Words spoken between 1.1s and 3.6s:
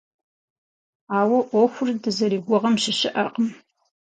Ауэ ӏуэхур дызэригугъэм щыщыӏэкъым.